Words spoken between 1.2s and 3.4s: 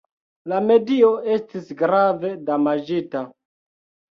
estis grave damaĝita.